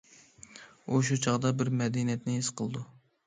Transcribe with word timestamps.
ئۇ 0.93 1.01
شۇ 1.09 1.17
چاغدا 1.27 1.51
بىر 1.61 1.71
مەدەنىيەتنى 1.81 2.39
ھېس 2.39 2.51
قىلىدۇ. 2.63 2.85